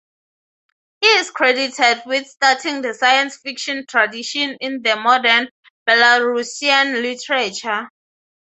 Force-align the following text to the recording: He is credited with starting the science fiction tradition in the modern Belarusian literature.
He 1.01 1.05
is 1.05 1.29
credited 1.29 2.01
with 2.07 2.25
starting 2.25 2.81
the 2.81 2.95
science 2.95 3.37
fiction 3.37 3.85
tradition 3.85 4.57
in 4.59 4.81
the 4.81 4.95
modern 4.95 5.47
Belarusian 5.87 6.99
literature. 7.03 7.87